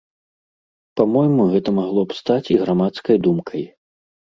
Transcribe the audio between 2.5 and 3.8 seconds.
і грамадскай думкай.